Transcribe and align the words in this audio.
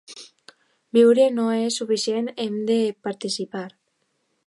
“Viure 0.99 1.27
no 1.35 1.45
és 1.67 1.79
suficient, 1.83 2.33
hem 2.47 2.59
de 2.73 2.81
participar”. 3.09 3.67